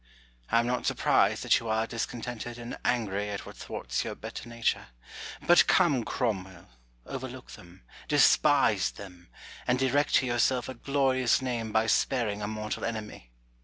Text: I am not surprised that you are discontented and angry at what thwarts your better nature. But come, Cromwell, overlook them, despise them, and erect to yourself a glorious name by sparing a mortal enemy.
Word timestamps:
I 0.49 0.59
am 0.61 0.65
not 0.65 0.87
surprised 0.87 1.43
that 1.43 1.59
you 1.59 1.69
are 1.69 1.85
discontented 1.85 2.57
and 2.57 2.75
angry 2.83 3.29
at 3.29 3.45
what 3.45 3.55
thwarts 3.55 4.03
your 4.03 4.15
better 4.15 4.49
nature. 4.49 4.87
But 5.45 5.67
come, 5.67 6.03
Cromwell, 6.03 6.69
overlook 7.05 7.51
them, 7.51 7.83
despise 8.07 8.89
them, 8.89 9.29
and 9.67 9.79
erect 9.79 10.15
to 10.15 10.25
yourself 10.25 10.67
a 10.67 10.73
glorious 10.73 11.39
name 11.39 11.71
by 11.71 11.85
sparing 11.85 12.41
a 12.41 12.47
mortal 12.47 12.83
enemy. 12.83 13.29